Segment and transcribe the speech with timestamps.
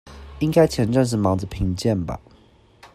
[0.39, 2.19] 應該前陣子忙著評鑑吧